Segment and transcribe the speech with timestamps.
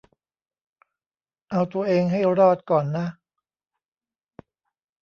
[1.49, 3.05] เอาตัวเองให้รอดก่อนนะ